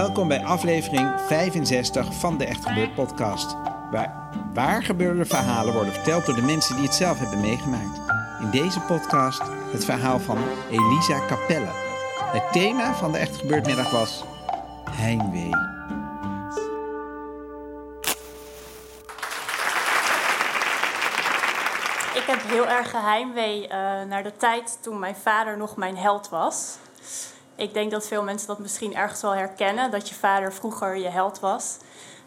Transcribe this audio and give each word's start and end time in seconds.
Welkom 0.00 0.28
bij 0.28 0.44
aflevering 0.44 1.20
65 1.26 2.14
van 2.14 2.38
de 2.38 2.44
Echt 2.44 2.66
Gebeurd 2.66 2.94
podcast. 2.94 3.56
Waar 4.54 4.82
gebeurde 4.82 5.24
verhalen 5.24 5.72
worden 5.74 5.92
verteld 5.92 6.26
door 6.26 6.34
de 6.34 6.42
mensen 6.42 6.76
die 6.76 6.84
het 6.84 6.94
zelf 6.94 7.18
hebben 7.18 7.40
meegemaakt. 7.40 8.00
In 8.40 8.50
deze 8.50 8.80
podcast 8.80 9.42
het 9.72 9.84
verhaal 9.84 10.18
van 10.18 10.38
Elisa 10.70 11.26
Capelle. 11.26 11.70
Het 12.32 12.52
thema 12.52 12.94
van 12.94 13.12
de 13.12 13.18
Echt 13.18 13.36
Gebeurd 13.36 13.66
middag 13.66 13.90
was 13.90 14.24
heimwee. 14.90 15.50
Ik 22.14 22.26
heb 22.26 22.40
heel 22.42 22.66
erg 22.66 22.90
geheimwee 22.90 23.62
uh, 23.62 23.70
naar 24.08 24.22
de 24.22 24.36
tijd 24.36 24.78
toen 24.80 24.98
mijn 24.98 25.16
vader 25.16 25.56
nog 25.56 25.76
mijn 25.76 25.96
held 25.96 26.28
was. 26.28 26.78
Ik 27.60 27.74
denk 27.74 27.90
dat 27.90 28.06
veel 28.06 28.22
mensen 28.22 28.46
dat 28.48 28.58
misschien 28.58 28.96
ergens 28.96 29.20
wel 29.20 29.34
herkennen, 29.34 29.90
dat 29.90 30.08
je 30.08 30.14
vader 30.14 30.52
vroeger 30.52 30.96
je 30.96 31.08
held 31.08 31.40
was. 31.40 31.76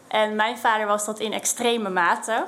En 0.08 0.34
mijn 0.34 0.58
vader 0.58 0.86
was 0.86 1.04
dat 1.04 1.18
in 1.18 1.32
extreme 1.32 1.88
mate. 1.88 2.46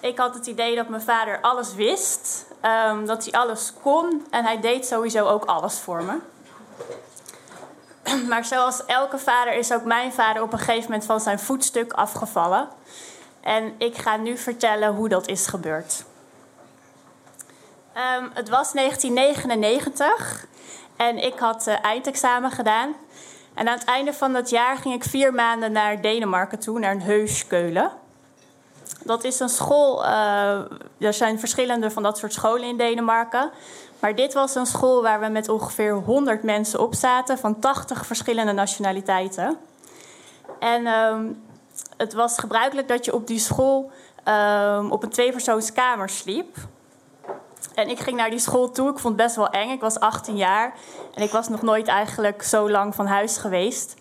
Ik 0.00 0.18
had 0.18 0.34
het 0.34 0.46
idee 0.46 0.76
dat 0.76 0.88
mijn 0.88 1.02
vader 1.02 1.40
alles 1.40 1.74
wist, 1.74 2.46
um, 2.88 3.06
dat 3.06 3.24
hij 3.24 3.40
alles 3.40 3.72
kon 3.82 4.26
en 4.30 4.44
hij 4.44 4.60
deed 4.60 4.86
sowieso 4.86 5.26
ook 5.26 5.44
alles 5.44 5.78
voor 5.78 6.02
me. 6.02 6.18
Maar 8.28 8.44
zoals 8.44 8.84
elke 8.84 9.18
vader 9.18 9.52
is 9.54 9.72
ook 9.72 9.84
mijn 9.84 10.12
vader 10.12 10.42
op 10.42 10.52
een 10.52 10.58
gegeven 10.58 10.82
moment 10.82 11.04
van 11.04 11.20
zijn 11.20 11.38
voetstuk 11.38 11.92
afgevallen. 11.92 12.68
En 13.40 13.74
ik 13.78 13.96
ga 13.96 14.16
nu 14.16 14.36
vertellen 14.36 14.94
hoe 14.94 15.08
dat 15.08 15.28
is 15.28 15.46
gebeurd. 15.46 16.04
Um, 17.94 18.30
het 18.34 18.48
was 18.48 18.72
1999 18.72 20.48
en 21.00 21.24
ik 21.24 21.38
had 21.38 21.66
uh, 21.68 21.84
eindexamen 21.84 22.50
gedaan. 22.50 22.94
En 23.54 23.68
aan 23.68 23.78
het 23.78 23.84
einde 23.84 24.12
van 24.12 24.32
dat 24.32 24.50
jaar 24.50 24.76
ging 24.76 24.94
ik 24.94 25.04
vier 25.04 25.34
maanden 25.34 25.72
naar 25.72 26.00
Denemarken 26.00 26.58
toe, 26.58 26.78
naar 26.78 26.92
een 26.92 27.02
Heuskeulen. 27.02 27.90
Dat 29.04 29.24
is 29.24 29.40
een 29.40 29.48
school, 29.48 30.04
uh, 30.04 30.58
er 30.98 31.14
zijn 31.14 31.38
verschillende 31.38 31.90
van 31.90 32.02
dat 32.02 32.18
soort 32.18 32.32
scholen 32.32 32.68
in 32.68 32.76
Denemarken. 32.76 33.50
Maar 33.98 34.14
dit 34.14 34.32
was 34.32 34.54
een 34.54 34.66
school 34.66 35.02
waar 35.02 35.20
we 35.20 35.28
met 35.28 35.48
ongeveer 35.48 35.92
100 35.92 36.42
mensen 36.42 36.80
op 36.80 36.94
zaten, 36.94 37.38
van 37.38 37.58
80 37.58 38.06
verschillende 38.06 38.52
nationaliteiten. 38.52 39.56
En 40.58 40.86
um, 40.86 41.42
het 41.96 42.12
was 42.12 42.38
gebruikelijk 42.38 42.88
dat 42.88 43.04
je 43.04 43.14
op 43.14 43.26
die 43.26 43.38
school 43.38 43.90
um, 44.28 44.92
op 44.92 45.02
een 45.02 45.10
tweepersoonskamer 45.10 46.08
sliep. 46.08 46.56
En 47.74 47.88
ik 47.88 47.98
ging 47.98 48.16
naar 48.16 48.30
die 48.30 48.38
school 48.38 48.70
toe. 48.70 48.90
Ik 48.90 48.98
vond 48.98 49.14
het 49.16 49.24
best 49.26 49.36
wel 49.36 49.48
eng. 49.48 49.70
Ik 49.70 49.80
was 49.80 50.00
18 50.00 50.36
jaar 50.36 50.74
en 51.14 51.22
ik 51.22 51.30
was 51.30 51.48
nog 51.48 51.62
nooit 51.62 51.88
eigenlijk 51.88 52.42
zo 52.42 52.70
lang 52.70 52.94
van 52.94 53.06
huis 53.06 53.36
geweest. 53.36 53.94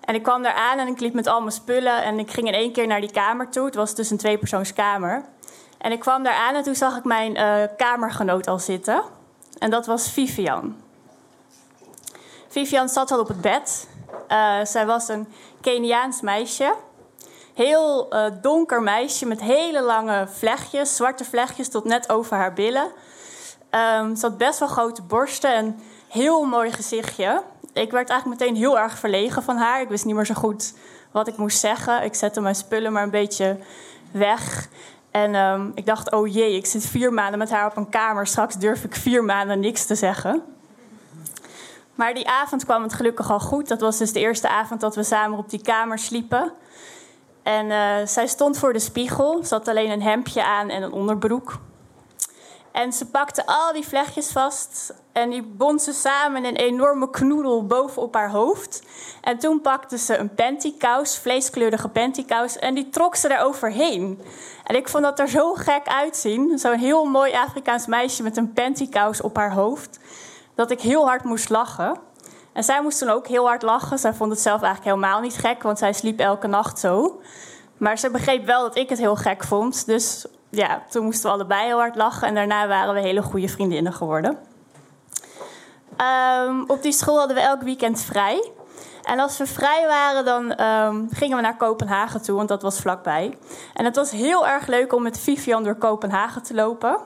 En 0.00 0.14
ik 0.14 0.22
kwam 0.22 0.42
daar 0.42 0.54
aan 0.54 0.78
en 0.78 0.86
ik 0.86 1.00
liep 1.00 1.14
met 1.14 1.26
al 1.26 1.40
mijn 1.40 1.52
spullen 1.52 2.02
en 2.02 2.18
ik 2.18 2.30
ging 2.30 2.46
in 2.46 2.54
één 2.54 2.72
keer 2.72 2.86
naar 2.86 3.00
die 3.00 3.12
kamer 3.12 3.48
toe. 3.48 3.64
Het 3.64 3.74
was 3.74 3.94
dus 3.94 4.10
een 4.10 4.16
tweepersoonskamer. 4.16 5.24
En 5.78 5.92
ik 5.92 6.00
kwam 6.00 6.22
daar 6.22 6.34
aan 6.34 6.54
en 6.54 6.62
toen 6.62 6.74
zag 6.74 6.96
ik 6.96 7.04
mijn 7.04 7.36
uh, 7.36 7.62
kamergenoot 7.76 8.46
al 8.46 8.58
zitten. 8.58 9.02
En 9.58 9.70
dat 9.70 9.86
was 9.86 10.10
Vivian. 10.10 10.76
Vivian 12.48 12.88
zat 12.88 13.10
al 13.10 13.20
op 13.20 13.28
het 13.28 13.40
bed. 13.40 13.88
Uh, 14.28 14.64
zij 14.64 14.86
was 14.86 15.08
een 15.08 15.28
Keniaans 15.60 16.20
meisje. 16.20 16.74
Heel 17.58 18.14
uh, 18.14 18.24
donker 18.40 18.82
meisje 18.82 19.26
met 19.26 19.40
hele 19.40 19.82
lange 19.82 20.26
vlechtjes, 20.28 20.96
zwarte 20.96 21.24
vlechtjes 21.24 21.68
tot 21.68 21.84
net 21.84 22.10
over 22.10 22.36
haar 22.36 22.52
billen. 22.52 22.90
Um, 24.02 24.16
ze 24.16 24.26
had 24.26 24.38
best 24.38 24.58
wel 24.58 24.68
grote 24.68 25.02
borsten 25.02 25.54
en 25.54 25.80
heel 26.08 26.44
mooi 26.44 26.72
gezichtje. 26.72 27.42
Ik 27.72 27.90
werd 27.90 28.10
eigenlijk 28.10 28.40
meteen 28.40 28.56
heel 28.56 28.78
erg 28.78 28.98
verlegen 28.98 29.42
van 29.42 29.56
haar. 29.56 29.80
Ik 29.80 29.88
wist 29.88 30.04
niet 30.04 30.14
meer 30.14 30.26
zo 30.26 30.34
goed 30.34 30.74
wat 31.10 31.28
ik 31.28 31.36
moest 31.36 31.58
zeggen. 31.58 32.02
Ik 32.02 32.14
zette 32.14 32.40
mijn 32.40 32.54
spullen 32.54 32.92
maar 32.92 33.02
een 33.02 33.10
beetje 33.10 33.58
weg. 34.10 34.68
En 35.10 35.34
um, 35.34 35.72
ik 35.74 35.86
dacht, 35.86 36.12
oh 36.12 36.32
jee, 36.32 36.56
ik 36.56 36.66
zit 36.66 36.86
vier 36.86 37.12
maanden 37.12 37.38
met 37.38 37.50
haar 37.50 37.66
op 37.66 37.76
een 37.76 37.88
kamer. 37.88 38.26
Straks 38.26 38.54
durf 38.54 38.84
ik 38.84 38.94
vier 38.94 39.24
maanden 39.24 39.60
niks 39.60 39.86
te 39.86 39.94
zeggen. 39.94 40.42
Maar 41.94 42.14
die 42.14 42.28
avond 42.28 42.64
kwam 42.64 42.82
het 42.82 42.92
gelukkig 42.92 43.30
al 43.30 43.40
goed. 43.40 43.68
Dat 43.68 43.80
was 43.80 43.98
dus 43.98 44.12
de 44.12 44.20
eerste 44.20 44.48
avond 44.48 44.80
dat 44.80 44.94
we 44.94 45.02
samen 45.02 45.38
op 45.38 45.50
die 45.50 45.62
kamer 45.62 45.98
sliepen. 45.98 46.52
En 47.48 47.66
uh, 47.66 48.06
zij 48.06 48.26
stond 48.26 48.58
voor 48.58 48.72
de 48.72 48.78
spiegel. 48.78 49.44
Ze 49.44 49.54
had 49.54 49.68
alleen 49.68 49.90
een 49.90 50.02
hemdje 50.02 50.44
aan 50.44 50.68
en 50.68 50.82
een 50.82 50.92
onderbroek. 50.92 51.58
En 52.72 52.92
ze 52.92 53.06
pakte 53.06 53.46
al 53.46 53.72
die 53.72 53.86
vlechtjes 53.86 54.30
vast 54.30 54.94
en 55.12 55.30
die 55.30 55.42
bond 55.42 55.82
ze 55.82 55.92
samen 55.92 56.44
in 56.44 56.48
een 56.48 56.60
enorme 56.60 57.10
knoedel 57.10 57.66
bovenop 57.66 58.14
haar 58.14 58.30
hoofd. 58.30 58.82
En 59.20 59.38
toen 59.38 59.60
pakte 59.60 59.98
ze 59.98 60.16
een 60.16 60.34
pantykous, 60.34 61.18
vleeskleurige 61.18 61.88
pantykous, 61.88 62.56
en 62.58 62.74
die 62.74 62.88
trok 62.88 63.16
ze 63.16 63.28
er 63.28 63.44
overheen. 63.44 64.22
En 64.64 64.76
ik 64.76 64.88
vond 64.88 65.04
dat 65.04 65.18
er 65.18 65.28
zo 65.28 65.54
gek 65.54 65.86
uitzien. 65.86 66.58
Zo'n 66.58 66.78
heel 66.78 67.04
mooi 67.04 67.32
Afrikaans 67.32 67.86
meisje 67.86 68.22
met 68.22 68.36
een 68.36 68.52
pantykous 68.52 69.20
op 69.20 69.36
haar 69.36 69.52
hoofd. 69.52 69.98
Dat 70.54 70.70
ik 70.70 70.80
heel 70.80 71.06
hard 71.06 71.24
moest 71.24 71.48
lachen. 71.48 72.07
En 72.58 72.64
zij 72.64 72.82
moest 72.82 72.98
toen 72.98 73.08
ook 73.08 73.26
heel 73.26 73.46
hard 73.46 73.62
lachen. 73.62 73.98
Zij 73.98 74.14
vond 74.14 74.30
het 74.30 74.40
zelf 74.40 74.62
eigenlijk 74.62 74.94
helemaal 74.96 75.20
niet 75.20 75.36
gek, 75.36 75.62
want 75.62 75.78
zij 75.78 75.92
sliep 75.92 76.20
elke 76.20 76.46
nacht 76.46 76.78
zo. 76.78 77.20
Maar 77.76 77.98
ze 77.98 78.10
begreep 78.10 78.46
wel 78.46 78.62
dat 78.62 78.76
ik 78.76 78.88
het 78.88 78.98
heel 78.98 79.16
gek 79.16 79.44
vond. 79.44 79.86
Dus 79.86 80.26
ja, 80.48 80.82
toen 80.90 81.04
moesten 81.04 81.30
we 81.30 81.34
allebei 81.36 81.66
heel 81.66 81.78
hard 81.78 81.96
lachen. 81.96 82.28
En 82.28 82.34
daarna 82.34 82.66
waren 82.66 82.94
we 82.94 83.00
hele 83.00 83.22
goede 83.22 83.48
vriendinnen 83.48 83.92
geworden. 83.92 84.38
Um, 86.46 86.64
op 86.66 86.82
die 86.82 86.92
school 86.92 87.18
hadden 87.18 87.36
we 87.36 87.42
elk 87.42 87.62
weekend 87.62 88.00
vrij. 88.00 88.50
En 89.02 89.18
als 89.18 89.38
we 89.38 89.46
vrij 89.46 89.86
waren, 89.86 90.24
dan 90.24 90.64
um, 90.64 91.08
gingen 91.12 91.36
we 91.36 91.42
naar 91.42 91.56
Kopenhagen 91.56 92.22
toe, 92.22 92.36
want 92.36 92.48
dat 92.48 92.62
was 92.62 92.80
vlakbij. 92.80 93.38
En 93.74 93.84
het 93.84 93.96
was 93.96 94.10
heel 94.10 94.46
erg 94.46 94.66
leuk 94.66 94.92
om 94.92 95.02
met 95.02 95.18
Vivian 95.18 95.64
door 95.64 95.76
Kopenhagen 95.76 96.42
te 96.42 96.54
lopen. 96.54 96.98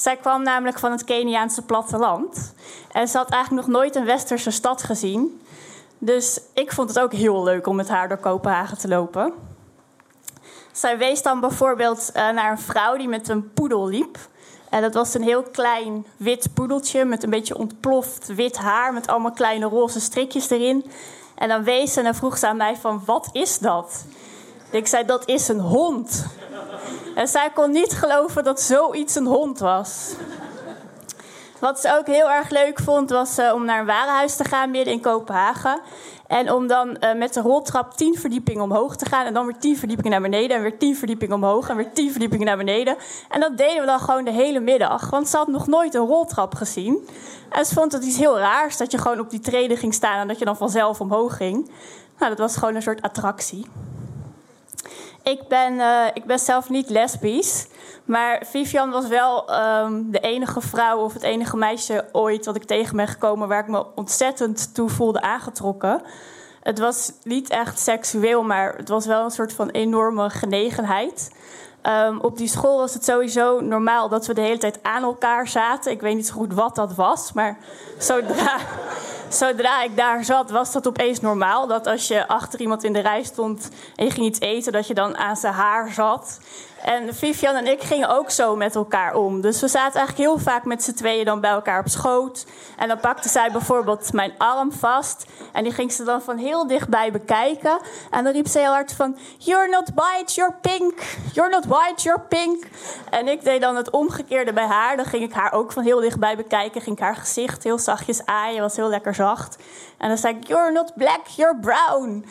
Zij 0.00 0.16
kwam 0.16 0.42
namelijk 0.42 0.78
van 0.78 0.90
het 0.90 1.04
Keniaanse 1.04 1.62
platteland. 1.62 2.54
En 2.92 3.08
ze 3.08 3.16
had 3.16 3.30
eigenlijk 3.30 3.66
nog 3.66 3.76
nooit 3.76 3.96
een 3.96 4.04
westerse 4.04 4.50
stad 4.50 4.82
gezien. 4.82 5.40
Dus 5.98 6.40
ik 6.54 6.72
vond 6.72 6.88
het 6.88 6.98
ook 6.98 7.12
heel 7.12 7.42
leuk 7.42 7.66
om 7.66 7.76
met 7.76 7.88
haar 7.88 8.08
door 8.08 8.18
Kopenhagen 8.18 8.78
te 8.78 8.88
lopen. 8.88 9.32
Zij 10.72 10.98
wees 10.98 11.22
dan 11.22 11.40
bijvoorbeeld 11.40 12.10
uh, 12.16 12.30
naar 12.30 12.50
een 12.50 12.58
vrouw 12.58 12.96
die 12.96 13.08
met 13.08 13.28
een 13.28 13.52
poedel 13.52 13.88
liep. 13.88 14.18
En 14.70 14.82
dat 14.82 14.94
was 14.94 15.14
een 15.14 15.22
heel 15.22 15.42
klein 15.42 16.06
wit 16.16 16.54
poedeltje 16.54 17.04
met 17.04 17.22
een 17.22 17.30
beetje 17.30 17.58
ontploft 17.58 18.26
wit 18.26 18.56
haar... 18.56 18.92
met 18.92 19.06
allemaal 19.06 19.32
kleine 19.32 19.66
roze 19.66 20.00
strikjes 20.00 20.50
erin. 20.50 20.90
En 21.34 21.48
dan 21.48 21.64
wees 21.64 21.92
ze 21.92 21.98
en 21.98 22.04
dan 22.04 22.14
vroeg 22.14 22.38
ze 22.38 22.46
aan 22.46 22.56
mij 22.56 22.76
van, 22.76 23.02
wat 23.04 23.28
is 23.32 23.58
dat? 23.58 24.04
Ik 24.70 24.86
zei, 24.86 25.04
dat 25.04 25.28
is 25.28 25.48
een 25.48 25.60
hond. 25.60 26.26
En 27.14 27.28
zij 27.28 27.50
kon 27.54 27.70
niet 27.70 27.92
geloven 27.92 28.44
dat 28.44 28.60
zoiets 28.60 29.14
een 29.14 29.26
hond 29.26 29.58
was. 29.58 30.14
Wat 31.60 31.80
ze 31.80 31.96
ook 31.98 32.06
heel 32.06 32.30
erg 32.30 32.50
leuk 32.50 32.80
vond, 32.80 33.10
was 33.10 33.38
uh, 33.38 33.52
om 33.54 33.64
naar 33.64 33.80
een 33.80 33.86
warenhuis 33.86 34.36
te 34.36 34.44
gaan 34.44 34.70
midden 34.70 34.92
in 34.92 35.00
Kopenhagen. 35.00 35.80
En 36.26 36.52
om 36.52 36.66
dan 36.66 36.96
uh, 37.00 37.14
met 37.14 37.34
de 37.34 37.40
roltrap 37.40 37.94
tien 37.94 38.14
verdiepingen 38.18 38.62
omhoog 38.62 38.96
te 38.96 39.04
gaan. 39.04 39.26
En 39.26 39.34
dan 39.34 39.46
weer 39.46 39.58
tien 39.58 39.76
verdiepingen 39.76 40.10
naar 40.10 40.30
beneden. 40.30 40.56
En 40.56 40.62
weer 40.62 40.78
tien 40.78 40.96
verdiepingen 40.96 41.34
omhoog. 41.34 41.68
En 41.68 41.76
weer 41.76 41.92
tien 41.92 42.10
verdiepingen 42.10 42.46
naar 42.46 42.56
beneden. 42.56 42.96
En 43.28 43.40
dat 43.40 43.56
deden 43.56 43.80
we 43.80 43.86
dan 43.86 44.00
gewoon 44.00 44.24
de 44.24 44.30
hele 44.30 44.60
middag. 44.60 45.10
Want 45.10 45.28
ze 45.28 45.36
had 45.36 45.48
nog 45.48 45.66
nooit 45.66 45.94
een 45.94 46.06
roltrap 46.06 46.54
gezien. 46.54 47.08
En 47.50 47.64
ze 47.64 47.74
vond 47.74 47.92
het 47.92 48.04
iets 48.04 48.18
heel 48.18 48.38
raars 48.38 48.76
dat 48.76 48.90
je 48.90 48.98
gewoon 48.98 49.20
op 49.20 49.30
die 49.30 49.40
treden 49.40 49.76
ging 49.76 49.94
staan. 49.94 50.20
En 50.20 50.28
dat 50.28 50.38
je 50.38 50.44
dan 50.44 50.56
vanzelf 50.56 51.00
omhoog 51.00 51.36
ging. 51.36 51.70
Nou, 52.18 52.30
dat 52.30 52.38
was 52.38 52.56
gewoon 52.56 52.74
een 52.74 52.82
soort 52.82 53.02
attractie. 53.02 53.66
Ik 55.22 55.48
ben, 55.48 55.72
uh, 55.72 56.06
ik 56.14 56.24
ben 56.24 56.38
zelf 56.38 56.68
niet 56.68 56.90
lesbisch. 56.90 57.66
Maar 58.04 58.42
Vivian 58.46 58.90
was 58.90 59.06
wel 59.06 59.54
um, 59.54 60.10
de 60.10 60.20
enige 60.20 60.60
vrouw 60.60 60.98
of 60.98 61.12
het 61.12 61.22
enige 61.22 61.56
meisje 61.56 62.08
ooit 62.12 62.44
dat 62.44 62.56
ik 62.56 62.64
tegen 62.64 62.96
ben 62.96 63.08
gekomen 63.08 63.48
waar 63.48 63.60
ik 63.60 63.68
me 63.68 63.86
ontzettend 63.94 64.74
toe 64.74 64.88
voelde 64.88 65.20
aangetrokken. 65.20 66.02
Het 66.62 66.78
was 66.78 67.12
niet 67.22 67.50
echt 67.50 67.78
seksueel, 67.78 68.42
maar 68.42 68.76
het 68.76 68.88
was 68.88 69.06
wel 69.06 69.24
een 69.24 69.30
soort 69.30 69.52
van 69.52 69.70
enorme 69.70 70.30
genegenheid. 70.30 71.30
Um, 71.82 72.20
op 72.20 72.36
die 72.36 72.48
school 72.48 72.78
was 72.78 72.94
het 72.94 73.04
sowieso 73.04 73.60
normaal 73.60 74.08
dat 74.08 74.26
we 74.26 74.34
de 74.34 74.40
hele 74.40 74.58
tijd 74.58 74.78
aan 74.82 75.02
elkaar 75.02 75.48
zaten. 75.48 75.92
Ik 75.92 76.00
weet 76.00 76.14
niet 76.14 76.26
zo 76.26 76.34
goed 76.34 76.54
wat 76.54 76.74
dat 76.74 76.94
was, 76.94 77.32
maar 77.32 77.58
zodra, 77.98 78.56
zodra 79.30 79.82
ik 79.82 79.96
daar 79.96 80.24
zat, 80.24 80.50
was 80.50 80.72
dat 80.72 80.86
opeens 80.86 81.20
normaal. 81.20 81.66
Dat 81.66 81.86
als 81.86 82.08
je 82.08 82.28
achter 82.28 82.60
iemand 82.60 82.84
in 82.84 82.92
de 82.92 83.00
rij 83.00 83.22
stond 83.22 83.68
en 83.96 84.04
je 84.04 84.10
ging 84.10 84.26
iets 84.26 84.40
eten, 84.40 84.72
dat 84.72 84.86
je 84.86 84.94
dan 84.94 85.16
aan 85.16 85.36
zijn 85.36 85.54
haar 85.54 85.92
zat. 85.92 86.40
En 86.84 87.14
Vivian 87.14 87.54
en 87.54 87.66
ik 87.66 87.82
gingen 87.82 88.08
ook 88.08 88.30
zo 88.30 88.56
met 88.56 88.74
elkaar 88.74 89.14
om. 89.14 89.40
Dus 89.40 89.60
we 89.60 89.68
zaten 89.68 89.98
eigenlijk 89.98 90.28
heel 90.28 90.38
vaak 90.38 90.64
met 90.64 90.82
z'n 90.82 90.92
tweeën 90.92 91.24
dan 91.24 91.40
bij 91.40 91.50
elkaar 91.50 91.80
op 91.80 91.88
schoot. 91.88 92.46
En 92.76 92.88
dan 92.88 93.00
pakte 93.00 93.28
zij 93.28 93.50
bijvoorbeeld 93.52 94.12
mijn 94.12 94.32
arm 94.38 94.72
vast. 94.72 95.24
En 95.52 95.62
die 95.62 95.72
ging 95.72 95.92
ze 95.92 96.04
dan 96.04 96.22
van 96.22 96.36
heel 96.36 96.66
dichtbij 96.66 97.12
bekijken. 97.12 97.78
En 98.10 98.24
dan 98.24 98.32
riep 98.32 98.46
ze 98.48 98.58
heel 98.58 98.72
hard 98.72 98.92
van... 98.92 99.16
You're 99.38 99.68
not 99.68 99.90
white, 99.94 100.34
you're 100.34 100.54
pink. 100.60 101.00
You're 101.32 101.50
not 101.50 101.64
white, 101.64 102.02
you're 102.02 102.20
pink. 102.20 102.64
En 103.10 103.28
ik 103.28 103.44
deed 103.44 103.60
dan 103.60 103.76
het 103.76 103.90
omgekeerde 103.90 104.52
bij 104.52 104.66
haar. 104.66 104.96
Dan 104.96 105.04
ging 105.04 105.22
ik 105.22 105.32
haar 105.32 105.52
ook 105.52 105.72
van 105.72 105.82
heel 105.82 106.00
dichtbij 106.00 106.36
bekijken. 106.36 106.80
Ging 106.80 106.96
ik 106.96 107.02
haar 107.02 107.16
gezicht 107.16 107.64
heel 107.64 107.78
zachtjes 107.78 108.26
aaien. 108.26 108.60
Was 108.60 108.76
heel 108.76 108.88
lekker 108.88 109.14
zacht. 109.14 109.56
En 109.98 110.08
dan 110.08 110.18
zei 110.18 110.36
ik... 110.36 110.46
You're 110.46 110.72
not 110.72 110.92
black, 110.94 111.26
you're 111.26 111.56
brown. 111.56 112.24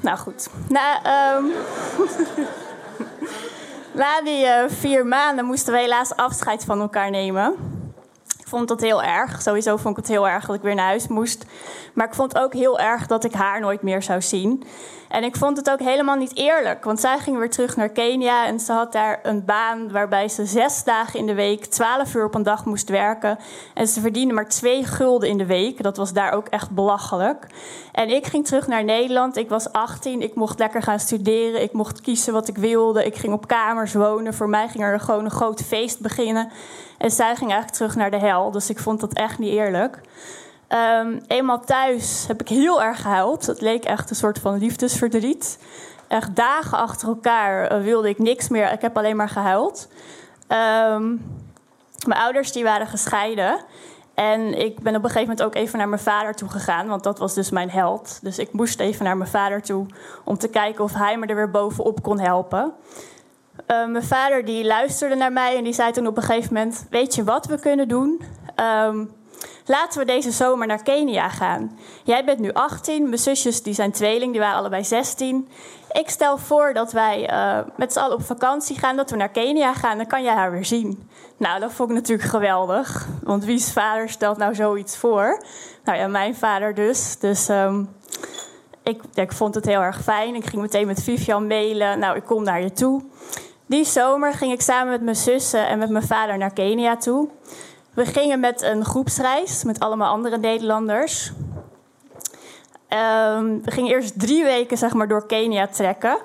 Nou 0.00 0.18
goed. 0.18 0.48
Nou, 0.68 0.98
um... 1.36 1.52
Na 3.94 4.22
die 4.22 4.44
uh, 4.44 4.64
vier 4.68 5.06
maanden 5.06 5.44
moesten 5.44 5.72
we 5.72 5.78
helaas 5.78 6.16
afscheid 6.16 6.64
van 6.64 6.80
elkaar 6.80 7.10
nemen. 7.10 7.54
Ik 8.38 8.48
vond 8.48 8.68
dat 8.68 8.80
heel 8.80 9.02
erg. 9.02 9.42
Sowieso 9.42 9.76
vond 9.76 9.98
ik 9.98 10.04
het 10.04 10.12
heel 10.12 10.28
erg 10.28 10.46
dat 10.46 10.56
ik 10.56 10.62
weer 10.62 10.74
naar 10.74 10.86
huis 10.86 11.08
moest. 11.08 11.44
Maar 11.94 12.06
ik 12.06 12.14
vond 12.14 12.38
ook 12.38 12.52
heel 12.52 12.78
erg 12.78 13.06
dat 13.06 13.24
ik 13.24 13.32
haar 13.32 13.60
nooit 13.60 13.82
meer 13.82 14.02
zou 14.02 14.22
zien. 14.22 14.64
En 15.12 15.24
ik 15.24 15.36
vond 15.36 15.56
het 15.56 15.70
ook 15.70 15.78
helemaal 15.78 16.16
niet 16.16 16.36
eerlijk. 16.36 16.84
Want 16.84 17.00
zij 17.00 17.18
ging 17.18 17.38
weer 17.38 17.50
terug 17.50 17.76
naar 17.76 17.88
Kenia 17.88 18.46
en 18.46 18.60
ze 18.60 18.72
had 18.72 18.92
daar 18.92 19.20
een 19.22 19.44
baan 19.44 19.90
waarbij 19.90 20.28
ze 20.28 20.46
zes 20.46 20.84
dagen 20.84 21.18
in 21.18 21.26
de 21.26 21.34
week, 21.34 21.64
twaalf 21.64 22.14
uur 22.14 22.24
op 22.24 22.34
een 22.34 22.42
dag 22.42 22.64
moest 22.64 22.88
werken. 22.88 23.38
En 23.74 23.86
ze 23.88 24.00
verdiende 24.00 24.34
maar 24.34 24.48
twee 24.48 24.84
gulden 24.84 25.28
in 25.28 25.38
de 25.38 25.46
week. 25.46 25.82
Dat 25.82 25.96
was 25.96 26.12
daar 26.12 26.32
ook 26.32 26.48
echt 26.48 26.70
belachelijk. 26.70 27.46
En 27.92 28.08
ik 28.08 28.26
ging 28.26 28.46
terug 28.46 28.66
naar 28.66 28.84
Nederland. 28.84 29.36
Ik 29.36 29.48
was 29.48 29.72
18. 29.72 30.22
Ik 30.22 30.34
mocht 30.34 30.58
lekker 30.58 30.82
gaan 30.82 31.00
studeren. 31.00 31.62
Ik 31.62 31.72
mocht 31.72 32.00
kiezen 32.00 32.32
wat 32.32 32.48
ik 32.48 32.56
wilde. 32.56 33.04
Ik 33.04 33.16
ging 33.16 33.32
op 33.32 33.46
kamers 33.46 33.92
wonen. 33.92 34.34
Voor 34.34 34.48
mij 34.48 34.68
ging 34.68 34.84
er 34.84 35.00
gewoon 35.00 35.24
een 35.24 35.30
groot 35.30 35.62
feest 35.62 36.00
beginnen. 36.00 36.50
En 36.98 37.10
zij 37.10 37.36
ging 37.36 37.50
eigenlijk 37.50 37.72
terug 37.72 37.96
naar 37.96 38.10
de 38.10 38.26
hel. 38.26 38.50
Dus 38.50 38.70
ik 38.70 38.78
vond 38.78 39.00
dat 39.00 39.12
echt 39.12 39.38
niet 39.38 39.52
eerlijk. 39.52 40.00
Um, 40.74 41.20
eenmaal 41.26 41.60
thuis 41.60 42.24
heb 42.26 42.40
ik 42.40 42.48
heel 42.48 42.82
erg 42.82 43.02
gehuild. 43.02 43.46
Het 43.46 43.60
leek 43.60 43.84
echt 43.84 44.10
een 44.10 44.16
soort 44.16 44.38
van 44.38 44.58
liefdesverdriet. 44.58 45.58
Echt 46.08 46.36
dagen 46.36 46.78
achter 46.78 47.08
elkaar 47.08 47.66
eh, 47.66 47.82
wilde 47.82 48.08
ik 48.08 48.18
niks 48.18 48.48
meer. 48.48 48.72
Ik 48.72 48.80
heb 48.80 48.96
alleen 48.96 49.16
maar 49.16 49.28
gehuild. 49.28 49.88
Um, 50.48 51.24
mijn 52.06 52.20
ouders 52.20 52.52
die 52.52 52.64
waren 52.64 52.86
gescheiden. 52.86 53.64
En 54.14 54.58
ik 54.58 54.80
ben 54.80 54.96
op 54.96 55.04
een 55.04 55.10
gegeven 55.10 55.28
moment 55.28 55.42
ook 55.42 55.54
even 55.54 55.78
naar 55.78 55.88
mijn 55.88 56.00
vader 56.00 56.34
toe 56.34 56.48
gegaan. 56.48 56.86
Want 56.86 57.02
dat 57.02 57.18
was 57.18 57.34
dus 57.34 57.50
mijn 57.50 57.70
held. 57.70 58.18
Dus 58.22 58.38
ik 58.38 58.52
moest 58.52 58.80
even 58.80 59.04
naar 59.04 59.16
mijn 59.16 59.30
vader 59.30 59.62
toe 59.62 59.86
om 60.24 60.38
te 60.38 60.48
kijken 60.48 60.84
of 60.84 60.94
hij 60.94 61.18
me 61.18 61.26
er 61.26 61.36
weer 61.36 61.50
bovenop 61.50 62.02
kon 62.02 62.18
helpen. 62.18 62.72
Uh, 63.70 63.86
mijn 63.86 64.04
vader 64.04 64.44
die 64.44 64.64
luisterde 64.64 65.14
naar 65.14 65.32
mij 65.32 65.56
en 65.56 65.64
die 65.64 65.72
zei 65.72 65.92
toen 65.92 66.06
op 66.06 66.16
een 66.16 66.22
gegeven 66.22 66.54
moment... 66.54 66.86
weet 66.90 67.14
je 67.14 67.24
wat 67.24 67.46
we 67.46 67.60
kunnen 67.60 67.88
doen? 67.88 68.22
Laten 69.66 69.98
we 69.98 70.04
deze 70.04 70.30
zomer 70.30 70.66
naar 70.66 70.82
Kenia 70.82 71.28
gaan. 71.28 71.78
Jij 72.04 72.24
bent 72.24 72.38
nu 72.38 72.52
18, 72.52 73.02
mijn 73.02 73.18
zusjes 73.18 73.62
die 73.62 73.74
zijn 73.74 73.92
tweeling, 73.92 74.32
die 74.32 74.40
waren 74.40 74.58
allebei 74.58 74.84
16. 74.84 75.48
Ik 75.92 76.10
stel 76.10 76.38
voor 76.38 76.72
dat 76.74 76.92
wij 76.92 77.30
uh, 77.30 77.58
met 77.76 77.92
z'n 77.92 77.98
allen 77.98 78.16
op 78.16 78.24
vakantie 78.24 78.78
gaan, 78.78 78.96
dat 78.96 79.10
we 79.10 79.16
naar 79.16 79.28
Kenia 79.28 79.74
gaan. 79.74 79.96
Dan 79.96 80.06
kan 80.06 80.22
jij 80.22 80.34
haar 80.34 80.50
weer 80.50 80.64
zien. 80.64 81.10
Nou, 81.36 81.60
dat 81.60 81.72
vond 81.72 81.90
ik 81.90 81.96
natuurlijk 81.96 82.28
geweldig. 82.28 83.06
Want 83.22 83.44
wie's 83.44 83.72
vader 83.72 84.08
stelt 84.08 84.36
nou 84.36 84.54
zoiets 84.54 84.96
voor? 84.96 85.44
Nou 85.84 85.98
ja, 85.98 86.06
mijn 86.06 86.34
vader 86.34 86.74
dus. 86.74 87.18
Dus 87.18 87.48
um, 87.48 87.88
ik, 88.82 89.02
ik 89.14 89.32
vond 89.32 89.54
het 89.54 89.64
heel 89.64 89.80
erg 89.80 90.02
fijn. 90.02 90.34
Ik 90.34 90.44
ging 90.44 90.62
meteen 90.62 90.86
met 90.86 91.02
Vivian 91.02 91.46
mailen. 91.46 91.98
Nou, 91.98 92.16
ik 92.16 92.24
kom 92.24 92.42
naar 92.42 92.62
je 92.62 92.72
toe. 92.72 93.02
Die 93.66 93.84
zomer 93.84 94.34
ging 94.34 94.52
ik 94.52 94.60
samen 94.60 94.92
met 94.92 95.02
mijn 95.02 95.16
zussen 95.16 95.68
en 95.68 95.78
met 95.78 95.90
mijn 95.90 96.06
vader 96.06 96.38
naar 96.38 96.52
Kenia 96.52 96.96
toe. 96.96 97.28
We 97.94 98.06
gingen 98.06 98.40
met 98.40 98.62
een 98.62 98.84
groepsreis 98.84 99.64
met 99.64 99.80
allemaal 99.80 100.12
andere 100.12 100.38
Nederlanders. 100.38 101.32
Um, 102.88 103.62
we 103.64 103.70
gingen 103.70 103.90
eerst 103.90 104.20
drie 104.20 104.44
weken 104.44 104.78
zeg 104.78 104.92
maar, 104.92 105.08
door 105.08 105.26
Kenia 105.26 105.66
trekken. 105.66 106.18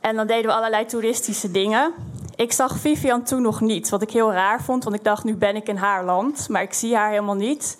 En 0.00 0.16
dan 0.16 0.26
deden 0.26 0.46
we 0.46 0.56
allerlei 0.56 0.84
toeristische 0.84 1.50
dingen. 1.50 1.92
Ik 2.36 2.52
zag 2.52 2.78
Vivian 2.78 3.22
toen 3.22 3.42
nog 3.42 3.60
niet, 3.60 3.88
wat 3.88 4.02
ik 4.02 4.10
heel 4.10 4.32
raar 4.32 4.62
vond. 4.62 4.84
Want 4.84 4.96
ik 4.96 5.04
dacht, 5.04 5.24
nu 5.24 5.36
ben 5.36 5.56
ik 5.56 5.68
in 5.68 5.76
haar 5.76 6.04
land. 6.04 6.48
Maar 6.48 6.62
ik 6.62 6.72
zie 6.72 6.96
haar 6.96 7.10
helemaal 7.10 7.34
niet. 7.34 7.78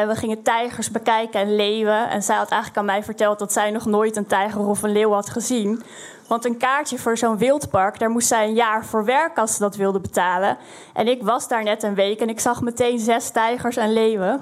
En 0.00 0.08
we 0.08 0.14
gingen 0.14 0.42
tijgers 0.42 0.90
bekijken 0.90 1.40
en 1.40 1.56
leeuwen. 1.56 2.10
En 2.10 2.22
zij 2.22 2.36
had 2.36 2.48
eigenlijk 2.48 2.80
aan 2.80 2.84
mij 2.84 3.02
verteld 3.02 3.38
dat 3.38 3.52
zij 3.52 3.70
nog 3.70 3.86
nooit 3.86 4.16
een 4.16 4.26
tijger 4.26 4.66
of 4.66 4.82
een 4.82 4.92
leeuw 4.92 5.12
had 5.12 5.30
gezien. 5.30 5.82
Want 6.26 6.44
een 6.44 6.56
kaartje 6.56 6.98
voor 6.98 7.18
zo'n 7.18 7.38
wildpark, 7.38 7.98
daar 7.98 8.10
moest 8.10 8.28
zij 8.28 8.44
een 8.44 8.54
jaar 8.54 8.84
voor 8.84 9.04
werken 9.04 9.42
als 9.42 9.52
ze 9.52 9.58
dat 9.58 9.76
wilde 9.76 10.00
betalen. 10.00 10.56
En 10.92 11.08
ik 11.08 11.22
was 11.22 11.48
daar 11.48 11.62
net 11.62 11.82
een 11.82 11.94
week 11.94 12.20
en 12.20 12.28
ik 12.28 12.40
zag 12.40 12.60
meteen 12.60 12.98
zes 12.98 13.30
tijgers 13.30 13.76
en 13.76 13.92
leeuwen. 13.92 14.40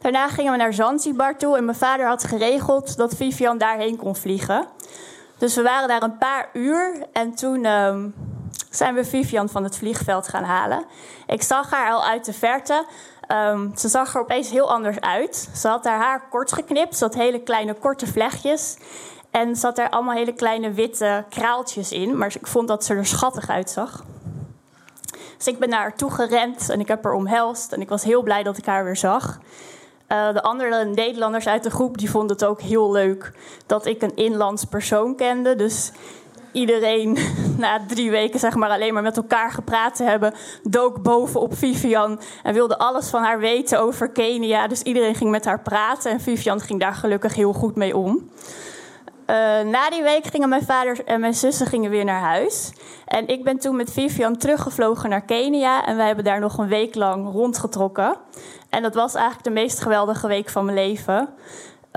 Daarna 0.00 0.28
gingen 0.28 0.52
we 0.52 0.58
naar 0.58 0.74
Zanzibar 0.74 1.36
toe 1.36 1.56
en 1.56 1.64
mijn 1.64 1.76
vader 1.76 2.06
had 2.06 2.24
geregeld 2.24 2.96
dat 2.96 3.14
Vivian 3.14 3.58
daarheen 3.58 3.96
kon 3.96 4.16
vliegen. 4.16 4.66
Dus 5.38 5.54
we 5.54 5.62
waren 5.62 5.88
daar 5.88 6.02
een 6.02 6.18
paar 6.18 6.48
uur 6.52 7.06
en 7.12 7.34
toen 7.34 7.64
uh, 7.64 7.96
zijn 8.70 8.94
we 8.94 9.04
Vivian 9.04 9.48
van 9.48 9.64
het 9.64 9.76
vliegveld 9.76 10.28
gaan 10.28 10.44
halen. 10.44 10.84
Ik 11.26 11.42
zag 11.42 11.70
haar 11.70 11.92
al 11.92 12.04
uit 12.04 12.24
de 12.24 12.32
verte. 12.32 12.84
Um, 13.28 13.72
ze 13.76 13.88
zag 13.88 14.14
er 14.14 14.20
opeens 14.20 14.50
heel 14.50 14.70
anders 14.70 15.00
uit. 15.00 15.48
Ze 15.54 15.68
had 15.68 15.84
haar 15.84 15.98
haar 15.98 16.28
kort 16.30 16.52
geknipt, 16.52 16.96
ze 16.96 17.04
had 17.04 17.14
hele 17.14 17.40
kleine 17.40 17.74
korte 17.74 18.06
vlechtjes. 18.06 18.76
En 19.30 19.56
zat 19.56 19.78
er 19.78 19.90
allemaal 19.90 20.14
hele 20.14 20.32
kleine 20.32 20.72
witte 20.72 21.24
kraaltjes 21.28 21.92
in. 21.92 22.18
Maar 22.18 22.34
ik 22.40 22.46
vond 22.46 22.68
dat 22.68 22.84
ze 22.84 22.94
er 22.94 23.06
schattig 23.06 23.48
uitzag. 23.48 24.04
Dus 25.36 25.46
ik 25.46 25.58
ben 25.58 25.68
naar 25.68 25.80
haar 25.80 25.96
toe 25.96 26.10
gerend 26.10 26.70
en 26.70 26.80
ik 26.80 26.88
heb 26.88 27.04
haar 27.04 27.12
omhelst. 27.12 27.72
En 27.72 27.80
ik 27.80 27.88
was 27.88 28.04
heel 28.04 28.22
blij 28.22 28.42
dat 28.42 28.58
ik 28.58 28.66
haar 28.66 28.84
weer 28.84 28.96
zag. 28.96 29.38
Uh, 30.08 30.32
de 30.32 30.42
andere 30.42 30.84
Nederlanders 30.84 31.46
uit 31.46 31.62
de 31.62 31.70
groep 31.70 31.98
die 31.98 32.10
vonden 32.10 32.36
het 32.36 32.44
ook 32.44 32.60
heel 32.60 32.92
leuk 32.92 33.32
dat 33.66 33.86
ik 33.86 34.02
een 34.02 34.16
inlands 34.16 34.64
persoon 34.64 35.16
kende. 35.16 35.54
Dus 35.54 35.92
iedereen 36.54 37.18
na 37.58 37.80
drie 37.86 38.10
weken 38.10 38.40
zeg 38.40 38.54
maar 38.54 38.70
alleen 38.70 38.94
maar 38.94 39.02
met 39.02 39.16
elkaar 39.16 39.50
gepraat 39.50 39.94
te 39.94 40.04
hebben, 40.04 40.34
dook 40.62 41.02
boven 41.02 41.40
op 41.40 41.56
Vivian 41.56 42.20
en 42.42 42.54
wilde 42.54 42.78
alles 42.78 43.08
van 43.08 43.22
haar 43.22 43.38
weten 43.38 43.80
over 43.80 44.10
Kenia. 44.10 44.66
Dus 44.66 44.82
iedereen 44.82 45.14
ging 45.14 45.30
met 45.30 45.44
haar 45.44 45.62
praten 45.62 46.10
en 46.10 46.20
Vivian 46.20 46.60
ging 46.60 46.80
daar 46.80 46.94
gelukkig 46.94 47.34
heel 47.34 47.52
goed 47.52 47.76
mee 47.76 47.96
om. 47.96 48.30
Uh, 49.26 49.36
na 49.60 49.90
die 49.90 50.02
week 50.02 50.26
gingen 50.26 50.48
mijn 50.48 50.64
vader 50.64 51.04
en 51.04 51.20
mijn 51.20 51.34
zussen 51.34 51.66
gingen 51.66 51.90
weer 51.90 52.04
naar 52.04 52.20
huis. 52.20 52.72
En 53.06 53.28
ik 53.28 53.44
ben 53.44 53.58
toen 53.58 53.76
met 53.76 53.92
Vivian 53.92 54.36
teruggevlogen 54.36 55.10
naar 55.10 55.24
Kenia. 55.24 55.86
En 55.86 55.96
wij 55.96 56.06
hebben 56.06 56.24
daar 56.24 56.40
nog 56.40 56.58
een 56.58 56.68
week 56.68 56.94
lang 56.94 57.32
rondgetrokken. 57.32 58.16
En 58.70 58.82
dat 58.82 58.94
was 58.94 59.14
eigenlijk 59.14 59.44
de 59.44 59.50
meest 59.50 59.80
geweldige 59.80 60.26
week 60.26 60.48
van 60.48 60.64
mijn 60.64 60.76
leven. 60.76 61.28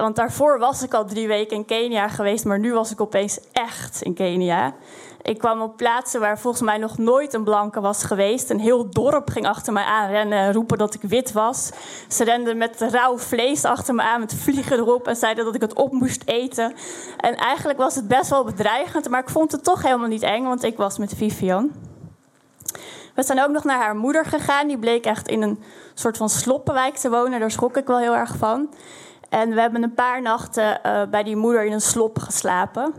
Want 0.02 0.16
daarvoor 0.16 0.60
was 0.60 0.84
ik 0.84 0.94
al 0.94 1.06
drie 1.06 1.28
weken 1.28 1.58
in 1.58 1.66
Kenia 1.66 2.08
geweest, 2.08 2.46
maar 2.46 2.60
nu 2.60 2.74
was 2.74 2.92
ik 2.92 3.02
opeens 3.02 3.40
echt 3.52 4.02
in 4.02 4.14
Kenia. 4.14 4.74
Ik 5.22 5.38
kwam 5.38 5.62
op 5.62 5.78
plaatsen 5.78 6.20
waar 6.20 6.40
volgens 6.40 6.64
mij 6.64 6.78
nog 6.78 6.98
nooit 6.98 7.34
een 7.34 7.44
blanke 7.44 7.82
was 7.82 8.04
geweest. 8.04 8.50
Een 8.50 8.60
heel 8.60 8.90
dorp 8.90 9.30
ging 9.30 9.48
achter 9.48 9.74
mij 9.74 9.84
aan 9.84 10.10
rennen 10.10 10.38
en 10.40 10.54
roepen 10.54 10.78
dat 10.78 10.94
ik 10.94 11.02
wit 11.02 11.32
was. 11.32 11.72
Ze 12.08 12.24
renden 12.24 12.58
met 12.58 12.82
rauw 12.82 13.18
vlees 13.18 13.64
achter 13.64 13.96
me 13.96 14.02
aan 14.02 14.20
met 14.20 14.34
vliegen 14.34 14.78
erop 14.78 15.08
en 15.08 15.16
zeiden 15.16 15.46
dat 15.46 15.56
ik 15.56 15.62
het 15.62 15.74
op 15.74 15.92
moest 15.92 16.24
eten. 16.26 16.74
En 17.18 17.36
eigenlijk 17.36 17.78
was 17.78 17.96
het 17.96 18.08
best 18.08 18.30
wel 18.30 18.44
bedreigend, 18.44 19.10
maar 19.10 19.22
ik 19.22 19.30
vond 19.30 19.52
het 19.52 19.64
toch 19.64 19.82
helemaal 19.82 20.08
niet 20.08 20.24
eng, 20.24 20.44
want 20.44 20.64
ik 20.64 20.78
was 20.78 20.98
met 20.98 21.14
Vivian. 21.16 21.72
We 23.16 23.24
zijn 23.24 23.44
ook 23.44 23.52
nog 23.52 23.64
naar 23.64 23.82
haar 23.82 23.96
moeder 23.96 24.26
gegaan. 24.26 24.68
Die 24.68 24.78
bleek 24.78 25.06
echt 25.06 25.28
in 25.28 25.42
een 25.42 25.64
soort 25.94 26.18
van 26.18 26.30
sloppenwijk 26.30 26.96
te 26.96 27.10
wonen. 27.10 27.40
Daar 27.40 27.52
schrok 27.52 27.78
ik 27.78 27.88
wel 27.88 28.00
heel 28.00 28.16
erg 28.16 28.36
van. 28.38 28.70
En 29.30 29.54
we 29.54 29.62
hebben 29.62 29.84
een 29.84 29.94
paar 29.94 30.22
nachten 30.22 30.80
uh, 30.86 31.04
bij 31.10 31.24
die 31.24 31.36
moeder 31.36 31.66
in 31.66 31.72
een 31.72 31.82
slop 31.82 32.20
geslapen. 32.20 32.94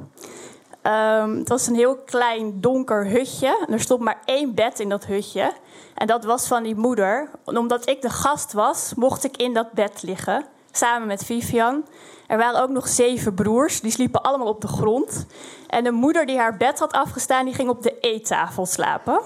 Um, 0.82 1.36
het 1.38 1.48
was 1.48 1.66
een 1.66 1.74
heel 1.74 1.96
klein 1.96 2.60
donker 2.60 3.06
hutje. 3.06 3.66
Er 3.70 3.80
stond 3.80 4.00
maar 4.00 4.18
één 4.24 4.54
bed 4.54 4.80
in 4.80 4.88
dat 4.88 5.06
hutje. 5.06 5.52
En 5.94 6.06
dat 6.06 6.24
was 6.24 6.46
van 6.46 6.62
die 6.62 6.76
moeder. 6.76 7.30
En 7.44 7.58
omdat 7.58 7.88
ik 7.88 8.02
de 8.02 8.10
gast 8.10 8.52
was, 8.52 8.92
mocht 8.96 9.24
ik 9.24 9.36
in 9.36 9.54
dat 9.54 9.72
bed 9.72 10.02
liggen. 10.02 10.44
samen 10.72 11.06
met 11.06 11.24
Vivian. 11.24 11.84
Er 12.26 12.38
waren 12.38 12.62
ook 12.62 12.68
nog 12.68 12.88
zeven 12.88 13.34
broers, 13.34 13.80
die 13.80 13.90
sliepen 13.90 14.22
allemaal 14.22 14.46
op 14.46 14.60
de 14.60 14.68
grond. 14.68 15.26
En 15.66 15.84
de 15.84 15.90
moeder 15.90 16.26
die 16.26 16.38
haar 16.38 16.56
bed 16.56 16.78
had 16.78 16.92
afgestaan, 16.92 17.44
die 17.44 17.54
ging 17.54 17.68
op 17.68 17.82
de 17.82 17.98
eettafel 18.00 18.66
slapen. 18.66 19.20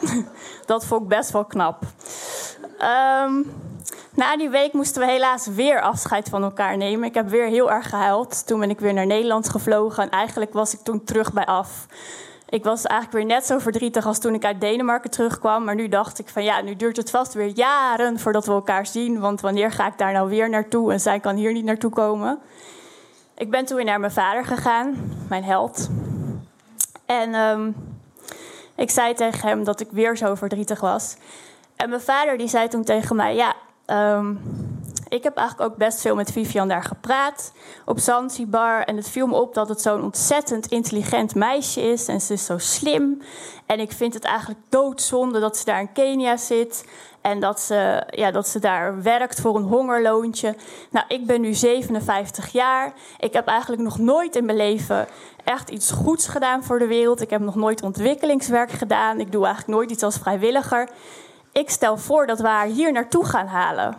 Dat 0.66 0.84
vond 0.84 1.02
ik 1.02 1.08
best 1.08 1.30
wel 1.30 1.44
knap. 1.44 1.82
Um, 2.82 3.52
na 4.14 4.36
die 4.36 4.48
week 4.48 4.72
moesten 4.72 5.02
we 5.02 5.10
helaas 5.10 5.46
weer 5.46 5.80
afscheid 5.80 6.28
van 6.28 6.42
elkaar 6.42 6.76
nemen. 6.76 7.08
Ik 7.08 7.14
heb 7.14 7.28
weer 7.28 7.46
heel 7.46 7.70
erg 7.70 7.88
gehuild. 7.88 8.46
Toen 8.46 8.60
ben 8.60 8.70
ik 8.70 8.80
weer 8.80 8.94
naar 8.94 9.06
Nederland 9.06 9.48
gevlogen 9.48 10.02
en 10.02 10.10
eigenlijk 10.10 10.52
was 10.52 10.74
ik 10.74 10.80
toen 10.80 11.04
terug 11.04 11.32
bij 11.32 11.44
af. 11.44 11.86
Ik 12.48 12.64
was 12.64 12.84
eigenlijk 12.84 13.18
weer 13.18 13.36
net 13.36 13.46
zo 13.46 13.58
verdrietig 13.58 14.06
als 14.06 14.18
toen 14.18 14.34
ik 14.34 14.44
uit 14.44 14.60
Denemarken 14.60 15.10
terugkwam. 15.10 15.64
Maar 15.64 15.74
nu 15.74 15.88
dacht 15.88 16.18
ik 16.18 16.28
van 16.28 16.44
ja, 16.44 16.60
nu 16.60 16.76
duurt 16.76 16.96
het 16.96 17.10
vast 17.10 17.34
weer 17.34 17.46
jaren 17.54 18.18
voordat 18.18 18.46
we 18.46 18.52
elkaar 18.52 18.86
zien. 18.86 19.20
Want 19.20 19.40
wanneer 19.40 19.72
ga 19.72 19.86
ik 19.86 19.98
daar 19.98 20.12
nou 20.12 20.28
weer 20.28 20.48
naartoe 20.48 20.92
en 20.92 21.00
zij 21.00 21.20
kan 21.20 21.36
hier 21.36 21.52
niet 21.52 21.64
naartoe 21.64 21.90
komen. 21.90 22.38
Ik 23.36 23.50
ben 23.50 23.64
toen 23.64 23.76
weer 23.76 23.84
naar 23.86 24.00
mijn 24.00 24.12
vader 24.12 24.44
gegaan, 24.44 25.12
mijn 25.28 25.44
held. 25.44 25.88
En 27.06 27.34
um, 27.34 27.74
ik 28.74 28.90
zei 28.90 29.14
tegen 29.14 29.48
hem 29.48 29.64
dat 29.64 29.80
ik 29.80 29.88
weer 29.90 30.16
zo 30.16 30.34
verdrietig 30.34 30.80
was. 30.80 31.16
En 31.78 31.88
mijn 31.88 32.00
vader 32.00 32.38
die 32.38 32.48
zei 32.48 32.68
toen 32.68 32.84
tegen 32.84 33.16
mij: 33.16 33.34
Ja, 33.34 33.54
um, 34.16 34.40
ik 35.08 35.22
heb 35.22 35.36
eigenlijk 35.36 35.70
ook 35.70 35.78
best 35.78 36.00
veel 36.00 36.14
met 36.14 36.32
Vivian 36.32 36.68
daar 36.68 36.82
gepraat 36.82 37.52
op 37.84 37.98
Zanzibar. 37.98 38.82
En 38.84 38.96
het 38.96 39.08
viel 39.08 39.26
me 39.26 39.34
op 39.34 39.54
dat 39.54 39.68
het 39.68 39.80
zo'n 39.80 40.02
ontzettend 40.02 40.66
intelligent 40.66 41.34
meisje 41.34 41.80
is. 41.80 42.08
En 42.08 42.20
ze 42.20 42.32
is 42.32 42.44
zo 42.44 42.58
slim. 42.58 43.22
En 43.66 43.80
ik 43.80 43.92
vind 43.92 44.14
het 44.14 44.24
eigenlijk 44.24 44.60
doodzonde 44.68 45.40
dat 45.40 45.56
ze 45.56 45.64
daar 45.64 45.80
in 45.80 45.92
Kenia 45.92 46.36
zit. 46.36 46.88
En 47.20 47.40
dat 47.40 47.60
ze, 47.60 48.02
ja, 48.10 48.30
dat 48.30 48.48
ze 48.48 48.58
daar 48.58 49.02
werkt 49.02 49.40
voor 49.40 49.56
een 49.56 49.62
hongerloontje. 49.62 50.56
Nou, 50.90 51.06
ik 51.08 51.26
ben 51.26 51.40
nu 51.40 51.54
57 51.54 52.52
jaar. 52.52 52.92
Ik 53.18 53.32
heb 53.32 53.46
eigenlijk 53.46 53.82
nog 53.82 53.98
nooit 53.98 54.36
in 54.36 54.44
mijn 54.44 54.56
leven 54.56 55.06
echt 55.44 55.70
iets 55.70 55.90
goeds 55.90 56.28
gedaan 56.28 56.64
voor 56.64 56.78
de 56.78 56.86
wereld. 56.86 57.20
Ik 57.20 57.30
heb 57.30 57.40
nog 57.40 57.54
nooit 57.54 57.82
ontwikkelingswerk 57.82 58.70
gedaan. 58.70 59.20
Ik 59.20 59.32
doe 59.32 59.44
eigenlijk 59.44 59.78
nooit 59.78 59.90
iets 59.90 60.02
als 60.02 60.16
vrijwilliger. 60.16 60.88
Ik 61.52 61.70
stel 61.70 61.96
voor 61.96 62.26
dat 62.26 62.40
we 62.40 62.46
haar 62.46 62.66
hier 62.66 62.92
naartoe 62.92 63.24
gaan 63.24 63.46
halen. 63.46 63.96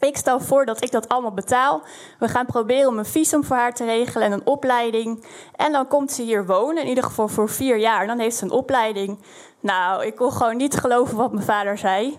Ik 0.00 0.16
stel 0.16 0.40
voor 0.40 0.66
dat 0.66 0.84
ik 0.84 0.90
dat 0.90 1.08
allemaal 1.08 1.32
betaal. 1.32 1.82
We 2.18 2.28
gaan 2.28 2.46
proberen 2.46 2.88
om 2.88 2.98
een 2.98 3.04
visum 3.04 3.44
voor 3.44 3.56
haar 3.56 3.74
te 3.74 3.84
regelen 3.84 4.26
en 4.26 4.32
een 4.32 4.46
opleiding. 4.46 5.24
En 5.56 5.72
dan 5.72 5.86
komt 5.86 6.12
ze 6.12 6.22
hier 6.22 6.46
wonen, 6.46 6.82
in 6.82 6.88
ieder 6.88 7.04
geval 7.04 7.28
voor 7.28 7.48
vier 7.48 7.78
jaar. 7.78 8.06
Dan 8.06 8.18
heeft 8.18 8.36
ze 8.36 8.44
een 8.44 8.50
opleiding. 8.50 9.18
Nou, 9.60 10.04
ik 10.06 10.16
kon 10.16 10.32
gewoon 10.32 10.56
niet 10.56 10.74
geloven 10.74 11.16
wat 11.16 11.32
mijn 11.32 11.44
vader 11.44 11.78
zei. 11.78 12.18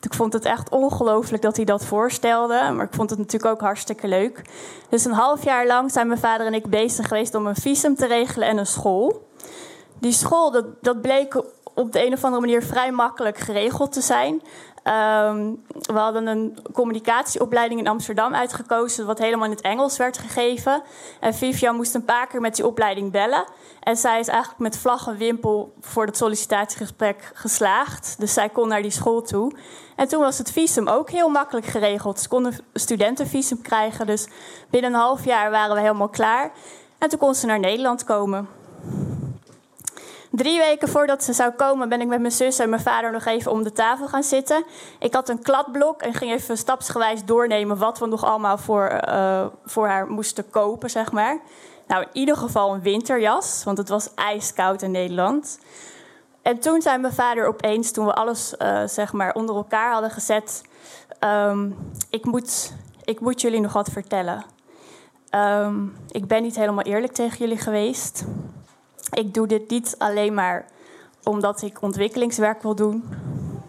Ik 0.00 0.14
vond 0.14 0.32
het 0.32 0.44
echt 0.44 0.70
ongelooflijk 0.70 1.42
dat 1.42 1.56
hij 1.56 1.64
dat 1.64 1.84
voorstelde. 1.84 2.70
Maar 2.72 2.84
ik 2.84 2.94
vond 2.94 3.10
het 3.10 3.18
natuurlijk 3.18 3.52
ook 3.52 3.60
hartstikke 3.60 4.08
leuk. 4.08 4.42
Dus 4.88 5.04
een 5.04 5.12
half 5.12 5.44
jaar 5.44 5.66
lang 5.66 5.92
zijn 5.92 6.06
mijn 6.06 6.20
vader 6.20 6.46
en 6.46 6.54
ik 6.54 6.66
bezig 6.66 7.08
geweest 7.08 7.34
om 7.34 7.46
een 7.46 7.54
visum 7.54 7.94
te 7.94 8.06
regelen 8.06 8.48
en 8.48 8.58
een 8.58 8.66
school. 8.66 9.30
Die 10.02 10.12
school, 10.12 10.50
dat, 10.80 11.00
bleek 11.00 11.42
op 11.74 11.92
de 11.92 12.06
een 12.06 12.12
of 12.12 12.24
andere 12.24 12.40
manier 12.40 12.62
vrij 12.62 12.92
makkelijk 12.92 13.38
geregeld 13.38 13.92
te 13.92 14.00
zijn. 14.00 14.32
Um, 14.34 15.64
we 15.80 15.98
hadden 15.98 16.26
een 16.26 16.58
communicatieopleiding 16.72 17.80
in 17.80 17.88
Amsterdam 17.88 18.34
uitgekozen, 18.34 19.06
wat 19.06 19.18
helemaal 19.18 19.44
in 19.44 19.50
het 19.50 19.60
Engels 19.60 19.96
werd 19.96 20.18
gegeven. 20.18 20.82
En 21.20 21.34
Vivian 21.34 21.76
moest 21.76 21.94
een 21.94 22.04
paar 22.04 22.26
keer 22.26 22.40
met 22.40 22.56
die 22.56 22.66
opleiding 22.66 23.12
bellen. 23.12 23.44
En 23.80 23.96
zij 23.96 24.20
is 24.20 24.28
eigenlijk 24.28 24.60
met 24.60 24.78
vlag 24.78 25.06
en 25.06 25.16
wimpel 25.16 25.74
voor 25.80 26.06
het 26.06 26.16
sollicitatiegesprek 26.16 27.30
geslaagd. 27.34 28.14
Dus 28.18 28.32
zij 28.32 28.48
kon 28.48 28.68
naar 28.68 28.82
die 28.82 28.90
school 28.90 29.22
toe. 29.22 29.52
En 29.96 30.08
toen 30.08 30.20
was 30.20 30.38
het 30.38 30.52
visum 30.52 30.88
ook 30.88 31.10
heel 31.10 31.28
makkelijk 31.28 31.66
geregeld. 31.66 32.20
Ze 32.20 32.28
konden 32.28 32.58
studentenvisum 32.74 33.62
krijgen. 33.62 34.06
Dus 34.06 34.28
binnen 34.70 34.92
een 34.92 35.00
half 35.00 35.24
jaar 35.24 35.50
waren 35.50 35.74
we 35.74 35.80
helemaal 35.80 36.08
klaar. 36.08 36.52
En 36.98 37.08
toen 37.08 37.18
kon 37.18 37.34
ze 37.34 37.46
naar 37.46 37.60
Nederland 37.60 38.04
komen. 38.04 38.60
Drie 40.32 40.58
weken 40.58 40.88
voordat 40.88 41.24
ze 41.24 41.32
zou 41.32 41.50
komen, 41.50 41.88
ben 41.88 42.00
ik 42.00 42.06
met 42.06 42.20
mijn 42.20 42.32
zus 42.32 42.58
en 42.58 42.68
mijn 42.68 42.82
vader 42.82 43.12
nog 43.12 43.24
even 43.24 43.52
om 43.52 43.62
de 43.62 43.72
tafel 43.72 44.08
gaan 44.08 44.22
zitten. 44.22 44.64
Ik 44.98 45.14
had 45.14 45.28
een 45.28 45.42
kladblok 45.42 46.02
en 46.02 46.14
ging 46.14 46.32
even 46.32 46.56
stapsgewijs 46.56 47.24
doornemen 47.24 47.78
wat 47.78 47.98
we 47.98 48.06
nog 48.06 48.24
allemaal 48.24 48.58
voor, 48.58 49.00
uh, 49.08 49.46
voor 49.64 49.88
haar 49.88 50.06
moesten 50.06 50.50
kopen, 50.50 50.90
zeg 50.90 51.12
maar. 51.12 51.40
Nou, 51.86 52.02
in 52.02 52.08
ieder 52.12 52.36
geval 52.36 52.74
een 52.74 52.82
winterjas, 52.82 53.64
want 53.64 53.78
het 53.78 53.88
was 53.88 54.14
ijskoud 54.14 54.82
in 54.82 54.90
Nederland. 54.90 55.58
En 56.42 56.58
toen 56.58 56.82
zei 56.82 56.98
mijn 56.98 57.12
vader 57.12 57.46
opeens, 57.46 57.90
toen 57.90 58.06
we 58.06 58.14
alles 58.14 58.54
uh, 58.58 58.82
zeg 58.86 59.12
maar 59.12 59.34
onder 59.34 59.56
elkaar 59.56 59.92
hadden 59.92 60.10
gezet: 60.10 60.62
um, 61.20 61.76
ik, 62.10 62.24
moet, 62.24 62.72
ik 63.04 63.20
moet 63.20 63.40
jullie 63.40 63.60
nog 63.60 63.72
wat 63.72 63.88
vertellen. 63.88 64.44
Um, 65.34 65.96
ik 66.08 66.26
ben 66.26 66.42
niet 66.42 66.56
helemaal 66.56 66.84
eerlijk 66.84 67.12
tegen 67.12 67.38
jullie 67.38 67.58
geweest. 67.58 68.24
Ik 69.12 69.34
doe 69.34 69.46
dit 69.46 69.70
niet 69.70 69.94
alleen 69.98 70.34
maar 70.34 70.64
omdat 71.22 71.62
ik 71.62 71.82
ontwikkelingswerk 71.82 72.62
wil 72.62 72.74
doen. 72.74 73.04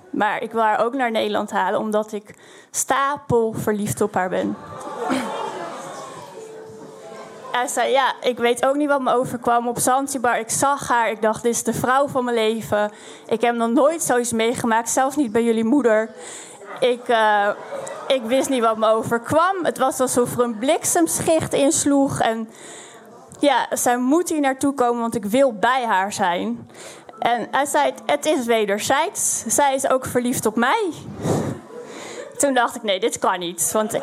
Maar 0.10 0.42
ik 0.42 0.52
wil 0.52 0.62
haar 0.62 0.86
ook 0.86 0.94
naar 0.94 1.12
Nederland 1.12 1.52
halen 1.52 1.80
omdat 1.80 2.12
ik 2.12 2.36
stapel 2.72 3.54
verliefd 3.58 4.02
op 4.02 4.14
haar 4.14 4.30
ben. 4.30 4.58
Hij 7.52 7.68
zei, 7.68 7.92
ja, 7.92 8.14
ik 8.22 8.38
weet 8.38 8.66
ook 8.66 8.76
niet 8.76 8.88
wat 8.88 9.02
me 9.02 9.14
overkwam 9.14 9.68
op 9.68 9.80
Zanzibar. 9.80 10.40
Ik 10.40 10.50
zag 10.50 10.88
haar, 10.88 11.10
ik 11.12 11.22
dacht, 11.22 11.44
dit 11.44 11.52
is 11.52 11.64
de 11.64 11.74
vrouw 11.74 12.08
van 12.08 12.24
mijn 12.24 12.36
leven. 12.36 12.92
Ik 13.28 13.42
heb 13.42 13.56
nog 13.56 13.70
nooit 13.70 14.02
zoiets 14.02 14.32
meegemaakt, 14.32 14.90
zelfs 14.90 15.16
niet 15.16 15.32
bij 15.32 15.44
jullie 15.44 15.64
moeder. 15.64 16.10
Ik, 16.80 17.08
uh, 17.08 17.50
ik 18.08 18.22
wist 18.22 18.50
niet 18.50 18.62
wat 18.62 18.78
me 18.78 18.88
overkwam. 18.88 19.56
Het 19.64 19.78
was 19.78 20.00
alsof 20.00 20.38
er 20.38 20.44
een 20.44 20.58
bliksemschicht 20.58 21.54
insloeg. 21.54 22.20
En 22.20 22.50
ja, 23.44 23.68
zij 23.72 23.98
moet 23.98 24.30
hier 24.30 24.40
naartoe 24.40 24.74
komen, 24.74 25.02
want 25.02 25.16
ik 25.16 25.26
wil 25.26 25.54
bij 25.54 25.86
haar 25.86 26.14
zijn. 26.14 26.70
En 27.20 27.48
hij 27.52 27.66
zei, 27.66 27.94
het 28.06 28.26
is 28.26 28.46
wederzijds. 28.46 29.44
Zij 29.48 29.76
is 29.76 29.90
ook 29.90 30.06
verliefd 30.06 30.46
op 30.46 30.56
mij. 30.56 30.92
Toen 32.38 32.54
dacht 32.54 32.76
ik, 32.76 32.84
nee, 32.84 33.00
dit 33.00 33.20
kan 33.20 33.40
niet. 33.40 33.72
Want 33.72 34.00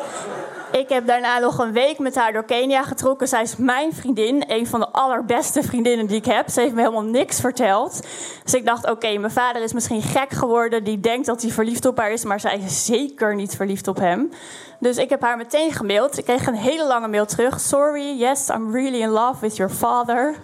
ik 0.71 0.89
heb 0.89 1.07
daarna 1.07 1.39
nog 1.39 1.57
een 1.57 1.71
week 1.71 1.99
met 1.99 2.15
haar 2.15 2.33
door 2.33 2.43
Kenia 2.43 2.83
getrokken. 2.83 3.27
Zij 3.27 3.41
is 3.41 3.55
mijn 3.55 3.93
vriendin, 3.93 4.43
een 4.47 4.67
van 4.67 4.79
de 4.79 4.89
allerbeste 4.89 5.63
vriendinnen 5.63 6.07
die 6.07 6.17
ik 6.17 6.25
heb. 6.25 6.49
Ze 6.49 6.59
heeft 6.59 6.73
me 6.73 6.79
helemaal 6.79 7.03
niks 7.03 7.39
verteld. 7.39 7.99
Dus 8.43 8.53
ik 8.53 8.65
dacht, 8.65 8.89
oké, 8.89 9.17
mijn 9.17 9.31
vader 9.31 9.61
is 9.61 9.73
misschien 9.73 10.01
gek 10.01 10.29
geworden. 10.31 10.83
Die 10.83 10.99
denkt 10.99 11.25
dat 11.25 11.41
hij 11.41 11.51
verliefd 11.51 11.85
op 11.85 11.97
haar 11.97 12.11
is, 12.11 12.23
maar 12.23 12.39
zij 12.39 12.59
is 12.65 12.85
zeker 12.85 13.35
niet 13.35 13.55
verliefd 13.55 13.87
op 13.87 13.97
hem. 13.97 14.31
Dus 14.79 14.97
ik 14.97 15.09
heb 15.09 15.21
haar 15.21 15.37
meteen 15.37 15.71
gemaild. 15.71 16.17
Ik 16.17 16.25
kreeg 16.25 16.47
een 16.47 16.55
hele 16.55 16.85
lange 16.85 17.07
mail 17.07 17.25
terug. 17.25 17.59
Sorry, 17.59 18.17
yes, 18.17 18.49
I'm 18.49 18.71
really 18.73 19.01
in 19.01 19.09
love 19.09 19.35
with 19.39 19.55
your 19.55 19.73
father. 19.73 20.35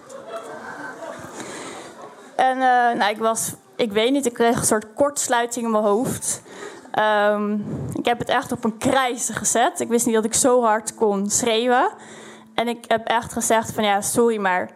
En 2.35 2.57
uh, 2.57 2.63
nou, 2.99 3.09
ik 3.09 3.17
was, 3.17 3.53
ik 3.75 3.91
weet 3.91 4.11
niet, 4.11 4.25
ik 4.25 4.33
kreeg 4.33 4.57
een 4.57 4.65
soort 4.65 4.93
kortsluiting 4.93 5.65
in 5.65 5.71
mijn 5.71 5.83
hoofd. 5.83 6.41
Um, 6.99 7.65
ik 7.93 8.05
heb 8.05 8.19
het 8.19 8.29
echt 8.29 8.51
op 8.51 8.63
een 8.63 8.77
krijzen 8.77 9.35
gezet. 9.35 9.79
Ik 9.79 9.87
wist 9.87 10.05
niet 10.05 10.15
dat 10.15 10.25
ik 10.25 10.33
zo 10.33 10.63
hard 10.63 10.95
kon 10.95 11.29
schreeuwen. 11.29 11.89
En 12.53 12.67
ik 12.67 12.85
heb 12.87 13.07
echt 13.07 13.33
gezegd 13.33 13.73
van 13.73 13.83
ja, 13.83 14.01
sorry, 14.01 14.37
maar 14.37 14.69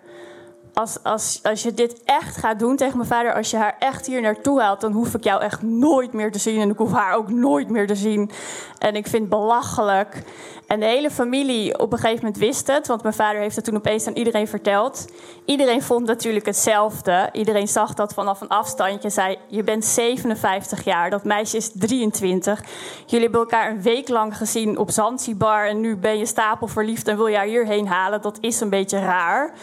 als, 0.82 1.04
als, 1.04 1.40
als 1.44 1.64
je 1.64 1.74
dit 1.74 2.02
echt 2.06 2.38
gaat 2.38 2.60
doen 2.60 2.76
tegen 2.76 2.98
mijn 2.98 3.10
vader, 3.10 3.34
als 3.34 3.52
je 3.52 3.58
haar 3.58 3.76
echt 3.80 4.06
hier 4.06 4.22
naartoe 4.22 4.62
haalt, 4.62 4.82
dan 4.82 4.92
hoef 4.92 5.14
ik 5.14 5.24
jou 5.24 5.42
echt 5.42 5.62
nooit 5.62 6.14
meer 6.14 6.32
te 6.32 6.40
zien. 6.40 6.62
En 6.62 6.70
ik 6.70 6.78
hoef 6.78 6.92
haar 6.92 7.16
ook 7.16 7.30
nooit 7.30 7.70
meer 7.70 7.88
te 7.88 7.96
zien. 7.96 8.32
En 8.78 8.96
ik 8.96 9.08
vind 9.08 9.22
het 9.22 9.30
belachelijk. 9.30 10.24
En 10.68 10.80
de 10.80 10.86
hele 10.86 11.12
familie 11.12 11.80
op 11.80 11.92
een 11.92 12.00
gegeven 12.00 12.26
moment 12.26 12.42
wist 12.42 12.68
het, 12.68 12.88
want 12.88 13.02
mijn 13.02 13.14
vader 13.14 13.42
heeft 13.42 13.56
het 13.56 13.66
toen 13.66 13.76
opeens 13.76 14.08
aan 14.08 14.14
iedereen 14.14 14.48
verteld. 14.48 15.08
Iedereen 15.46 15.82
vond 15.82 16.06
natuurlijk 16.06 16.46
hetzelfde. 16.46 17.30
Iedereen 17.32 17.68
zag 17.68 17.94
dat 17.94 18.14
vanaf 18.14 18.42
een 18.42 18.48
afstandje. 18.48 19.10
Zei: 19.10 19.38
Je 19.48 19.64
bent 19.64 19.86
57 19.86 20.84
jaar, 20.84 21.10
dat 21.10 21.24
meisje 21.24 21.58
is 21.58 21.72
23. 21.74 22.64
Jullie 23.06 23.24
hebben 23.24 23.40
elkaar 23.40 23.72
een 23.72 23.82
week 23.82 24.10
lang 24.10 24.38
gezien 24.38 24.78
op 24.78 24.92
Zanzibar 24.92 25.68
en 25.68 25.80
nu 25.80 25.96
ben 25.96 26.18
je 26.18 26.26
stapelverliefd 26.26 27.08
en 27.08 27.18
wil 27.18 27.28
je 27.28 27.36
haar 27.36 27.46
hierheen 27.46 27.88
halen. 27.88 28.22
Dat 28.22 28.38
is 28.42 28.60
een 28.60 28.70
beetje 28.70 29.00
raar. 29.00 29.54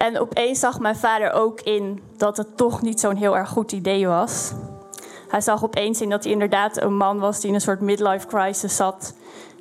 En 0.00 0.20
opeens 0.20 0.60
zag 0.60 0.78
mijn 0.78 0.96
vader 0.96 1.32
ook 1.32 1.60
in 1.60 2.02
dat 2.16 2.36
het 2.36 2.56
toch 2.56 2.82
niet 2.82 3.00
zo'n 3.00 3.16
heel 3.16 3.36
erg 3.36 3.48
goed 3.48 3.72
idee 3.72 4.06
was. 4.06 4.52
Hij 5.28 5.40
zag 5.40 5.64
opeens 5.64 6.00
in 6.00 6.10
dat 6.10 6.22
hij 6.22 6.32
inderdaad 6.32 6.82
een 6.82 6.96
man 6.96 7.18
was 7.18 7.40
die 7.40 7.48
in 7.48 7.54
een 7.54 7.60
soort 7.60 7.80
midlife 7.80 8.26
crisis 8.26 8.76
zat 8.76 9.14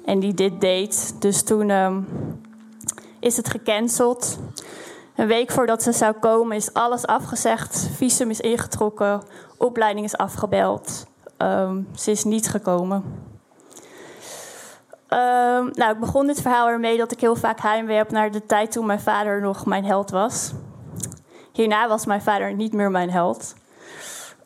en 0.06 0.20
die 0.20 0.34
dit 0.34 0.62
deed. 0.62 1.16
Dus 1.22 1.44
toen 1.44 1.70
um, 1.70 2.08
is 3.20 3.38
het 3.38 3.50
gecanceld. 3.50 4.38
Een 5.16 5.28
week 5.28 5.52
voordat 5.52 5.84
ze 5.84 5.92
zou 5.92 6.14
komen 6.14 6.56
is 6.56 6.74
alles 6.74 7.06
afgezegd. 7.06 7.90
Visum 7.96 8.30
is 8.30 8.40
ingetrokken. 8.40 9.22
Opleiding 9.58 10.06
is 10.06 10.18
afgebeld. 10.18 11.06
Um, 11.38 11.88
ze 11.96 12.12
is 12.12 12.24
niet 12.24 12.50
gekomen. 12.50 13.04
Um, 15.14 15.70
nou, 15.74 15.94
ik 15.94 16.00
begon 16.00 16.28
dit 16.28 16.42
verhaal 16.42 16.68
ermee 16.68 16.98
dat 16.98 17.12
ik 17.12 17.20
heel 17.20 17.36
vaak 17.36 17.62
heimwee 17.62 17.98
heb 17.98 18.12
naar 18.12 18.32
de 18.32 18.46
tijd 18.46 18.72
toen 18.72 18.86
mijn 18.86 19.00
vader 19.00 19.42
nog 19.42 19.66
mijn 19.66 19.86
held 19.86 20.10
was. 20.10 20.54
Hierna 21.54 21.88
was 21.88 22.06
mijn 22.06 22.22
vader 22.22 22.54
niet 22.54 22.74
meer 22.74 22.92
mijn 22.92 23.10
held. 23.10 23.56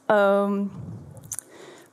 Um, 0.07 0.71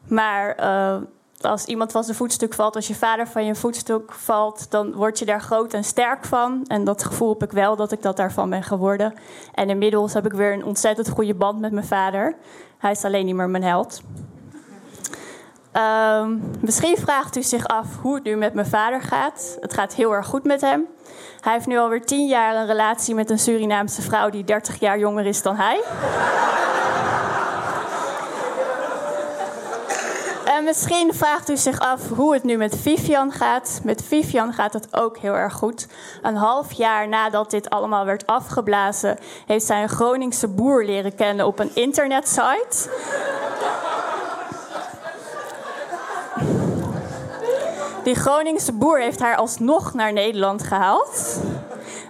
maar 0.08 0.60
uh, 0.60 0.96
als 1.40 1.64
iemand 1.64 1.92
van 1.92 2.04
zijn 2.04 2.16
voetstuk 2.16 2.54
valt, 2.54 2.76
als 2.76 2.88
je 2.88 2.94
vader 2.94 3.28
van 3.28 3.44
je 3.44 3.54
voetstuk 3.54 4.12
valt, 4.12 4.70
dan 4.70 4.92
word 4.92 5.18
je 5.18 5.24
daar 5.24 5.40
groot 5.40 5.74
en 5.74 5.84
sterk 5.84 6.24
van. 6.24 6.64
En 6.66 6.84
dat 6.84 7.04
gevoel 7.04 7.28
heb 7.28 7.42
ik 7.42 7.52
wel 7.52 7.76
dat 7.76 7.92
ik 7.92 8.02
dat 8.02 8.16
daarvan 8.16 8.50
ben 8.50 8.62
geworden. 8.62 9.14
En 9.54 9.70
inmiddels 9.70 10.12
heb 10.12 10.26
ik 10.26 10.32
weer 10.32 10.52
een 10.52 10.64
ontzettend 10.64 11.08
goede 11.08 11.34
band 11.34 11.60
met 11.60 11.72
mijn 11.72 11.86
vader. 11.86 12.36
Hij 12.78 12.90
is 12.90 13.04
alleen 13.04 13.26
niet 13.26 13.34
meer 13.34 13.50
mijn 13.50 13.64
held. 13.64 14.00
Ehm, 15.72 16.38
misschien 16.60 16.96
vraagt 16.96 17.36
u 17.36 17.42
zich 17.42 17.66
af 17.66 17.86
hoe 18.00 18.14
het 18.14 18.24
nu 18.24 18.36
met 18.36 18.54
mijn 18.54 18.66
vader 18.66 19.02
gaat. 19.02 19.56
Het 19.60 19.74
gaat 19.74 19.94
heel 19.94 20.12
erg 20.12 20.26
goed 20.26 20.44
met 20.44 20.60
hem. 20.60 20.86
Hij 21.40 21.52
heeft 21.52 21.66
nu 21.66 21.78
alweer 21.78 22.04
tien 22.04 22.26
jaar 22.26 22.56
een 22.56 22.66
relatie 22.66 23.14
met 23.14 23.30
een 23.30 23.38
Surinaamse 23.38 24.02
vrouw 24.02 24.30
die 24.30 24.44
30 24.44 24.80
jaar 24.80 24.98
jonger 24.98 25.26
is 25.26 25.42
dan 25.42 25.56
hij. 25.56 25.80
En 30.44 30.64
misschien 30.66 31.14
vraagt 31.14 31.50
u 31.50 31.56
zich 31.56 31.78
af 31.78 32.08
hoe 32.08 32.34
het 32.34 32.44
nu 32.44 32.56
met 32.56 32.76
Vivian 32.76 33.32
gaat. 33.32 33.80
Met 33.84 34.02
Vivian 34.04 34.52
gaat 34.52 34.72
het 34.72 34.96
ook 34.96 35.18
heel 35.18 35.36
erg 35.36 35.52
goed. 35.52 35.86
Een 36.22 36.36
half 36.36 36.72
jaar 36.72 37.08
nadat 37.08 37.50
dit 37.50 37.70
allemaal 37.70 38.04
werd 38.04 38.26
afgeblazen, 38.26 39.18
heeft 39.46 39.66
zij 39.66 39.82
een 39.82 39.88
Groningse 39.88 40.48
boer 40.48 40.84
leren 40.84 41.14
kennen 41.14 41.46
op 41.46 41.58
een 41.58 41.70
internetsite. 41.74 42.88
Die 48.10 48.18
Groningse 48.18 48.72
boer 48.72 49.00
heeft 49.00 49.20
haar 49.20 49.36
alsnog 49.36 49.94
naar 49.94 50.12
Nederland 50.12 50.62
gehaald. 50.62 51.40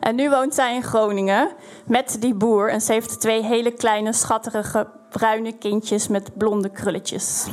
En 0.00 0.14
nu 0.14 0.30
woont 0.30 0.54
zij 0.54 0.74
in 0.74 0.82
Groningen 0.82 1.48
met 1.86 2.16
die 2.20 2.34
boer. 2.34 2.70
En 2.70 2.80
ze 2.80 2.92
heeft 2.92 3.20
twee 3.20 3.42
hele 3.42 3.70
kleine, 3.70 4.12
schatterige, 4.12 4.86
bruine 5.10 5.52
kindjes 5.52 6.08
met 6.08 6.36
blonde 6.36 6.68
krulletjes. 6.68 7.46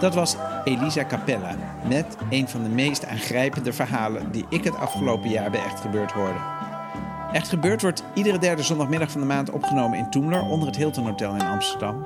Dat 0.00 0.14
was 0.14 0.36
Elisa 0.64 1.04
Capella 1.04 1.54
met 1.88 2.16
een 2.30 2.48
van 2.48 2.62
de 2.62 2.68
meest 2.68 3.04
aangrijpende 3.04 3.72
verhalen 3.72 4.32
die 4.32 4.44
ik 4.48 4.64
het 4.64 4.76
afgelopen 4.76 5.30
jaar 5.30 5.50
bij 5.50 5.64
Echt 5.64 5.80
Gebeurd 5.80 6.12
hoorde. 6.12 6.38
Echt 7.32 7.48
Gebeurd 7.48 7.82
wordt 7.82 8.02
iedere 8.14 8.38
derde 8.38 8.62
zondagmiddag 8.62 9.10
van 9.10 9.20
de 9.20 9.26
maand 9.26 9.50
opgenomen 9.50 9.98
in 9.98 10.10
Toemler 10.10 10.42
onder 10.42 10.68
het 10.68 10.76
Hilton 10.76 11.04
Hotel 11.04 11.34
in 11.34 11.46
Amsterdam. 11.46 12.02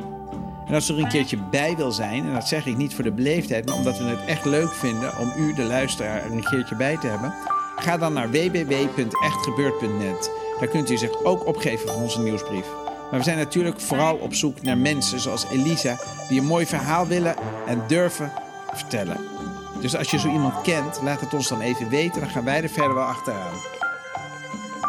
En 0.66 0.74
als 0.74 0.90
u 0.90 0.94
er 0.94 1.00
een 1.00 1.08
keertje 1.08 1.38
bij 1.50 1.76
wil 1.76 1.92
zijn, 1.92 2.26
en 2.26 2.32
dat 2.32 2.48
zeg 2.48 2.66
ik 2.66 2.76
niet 2.76 2.94
voor 2.94 3.04
de 3.04 3.12
beleefdheid, 3.12 3.66
maar 3.66 3.76
omdat 3.76 3.98
we 3.98 4.04
het 4.04 4.24
echt 4.24 4.44
leuk 4.44 4.72
vinden 4.72 5.18
om 5.18 5.32
u, 5.36 5.54
de 5.54 5.64
luisteraar, 5.64 6.24
er 6.24 6.32
een 6.32 6.44
keertje 6.44 6.76
bij 6.76 6.96
te 6.96 7.06
hebben, 7.06 7.34
ga 7.76 7.98
dan 7.98 8.12
naar 8.12 8.30
www.echtgebeurd.net. 8.30 10.30
Daar 10.58 10.68
kunt 10.68 10.90
u 10.90 10.96
zich 10.96 11.24
ook 11.24 11.46
opgeven 11.46 11.88
voor 11.88 12.02
onze 12.02 12.20
nieuwsbrief. 12.20 12.66
Maar 13.10 13.18
we 13.18 13.24
zijn 13.24 13.38
natuurlijk 13.38 13.80
vooral 13.80 14.16
op 14.16 14.34
zoek 14.34 14.62
naar 14.62 14.78
mensen 14.78 15.20
zoals 15.20 15.46
Elisa, 15.50 15.96
die 16.28 16.40
een 16.40 16.46
mooi 16.46 16.66
verhaal 16.66 17.06
willen 17.06 17.34
en 17.66 17.82
durven 17.86 18.32
vertellen. 18.72 19.16
Dus 19.80 19.96
als 19.96 20.10
je 20.10 20.18
zo 20.18 20.28
iemand 20.28 20.60
kent, 20.60 21.00
laat 21.02 21.20
het 21.20 21.34
ons 21.34 21.48
dan 21.48 21.60
even 21.60 21.88
weten, 21.88 22.20
dan 22.20 22.30
gaan 22.30 22.44
wij 22.44 22.62
er 22.62 22.68
verder 22.68 22.94
wel 22.94 23.04
achteraan. 23.04 23.54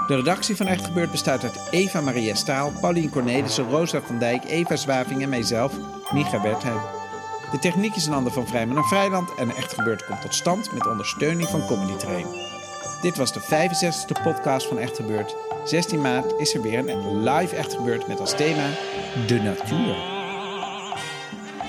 De 0.08 0.16
redactie 0.16 0.56
van 0.56 0.68
Echt 0.68 0.86
Gebeurd 0.86 1.12
bestaat 1.12 1.44
uit 1.44 1.60
Eva 1.70 2.01
Maria 2.01 2.36
Staal, 2.36 2.72
Paulien 2.82 3.10
Cornelissen, 3.10 3.70
Rosa 3.70 4.01
van 4.01 4.18
Dijk, 4.18 4.44
Eva 4.48 4.75
Zwaving 4.75 5.22
en 5.22 5.30
mijzelf, 5.30 5.74
Micha 6.13 6.42
Wertheim. 6.42 6.82
De 7.51 7.60
techniek 7.60 7.96
is 7.96 8.06
een 8.06 8.13
ander 8.13 8.32
van 8.32 8.48
Vrijman 8.48 8.78
en 8.78 8.84
Vrijland 8.84 9.36
en 9.36 9.56
Echt 9.56 9.74
Gebeurd 9.74 10.06
komt 10.06 10.22
tot 10.22 10.34
stand 10.34 10.74
met 10.74 10.88
ondersteuning 10.88 11.50
van 11.50 11.66
Comedy 11.66 11.96
Train. 11.96 12.25
Dit 13.01 13.18
was 13.18 13.34
de 13.34 13.42
65e 13.42 14.24
podcast 14.24 14.68
van 14.68 14.80
Echt 14.80 14.96
Gebeurd. 14.96 15.36
16 15.65 16.01
maart 16.01 16.39
is 16.39 16.53
er 16.53 16.62
weer 16.62 16.89
een 16.89 17.24
live 17.24 17.56
Echt 17.56 17.74
Gebeurd 17.74 18.08
met 18.08 18.20
als 18.20 18.36
thema 18.36 18.70
de 19.27 19.39
natuur. 19.39 19.96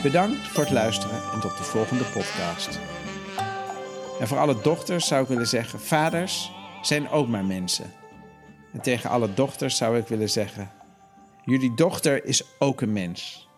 Bedankt 0.02 0.48
voor 0.48 0.62
het 0.62 0.72
luisteren 0.72 1.20
en 1.32 1.40
tot 1.40 1.56
de 1.56 1.62
volgende 1.62 2.04
podcast. 2.04 2.80
En 4.20 4.28
voor 4.28 4.38
alle 4.38 4.60
dochters 4.62 5.06
zou 5.06 5.22
ik 5.22 5.28
willen 5.28 5.46
zeggen: 5.46 5.80
vaders 5.80 6.52
zijn 6.82 7.08
ook 7.08 7.28
maar 7.28 7.44
mensen. 7.44 7.92
En 8.72 8.80
tegen 8.80 9.10
alle 9.10 9.34
dochters 9.34 9.76
zou 9.76 9.98
ik 9.98 10.08
willen 10.08 10.30
zeggen: 10.30 10.70
jullie 11.44 11.74
dochter 11.74 12.24
is 12.24 12.44
ook 12.58 12.80
een 12.80 12.92
mens. 12.92 13.48